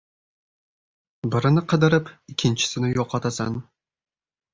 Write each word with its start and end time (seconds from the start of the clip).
•Birini 1.35 1.63
qidirib, 1.73 2.09
ikkinchisini 2.35 2.91
yo‘qotasan. 2.95 3.61